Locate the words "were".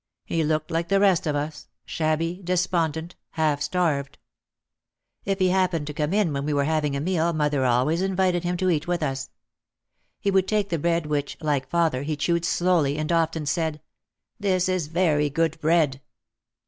6.55-6.63